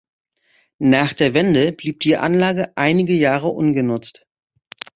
Nach 0.79 1.13
der 1.13 1.35
Wende 1.35 1.73
blieb 1.73 1.99
die 1.99 2.17
Anlage 2.17 2.75
einige 2.75 3.13
Jahre 3.13 3.49
ungenutzt. 3.49 4.25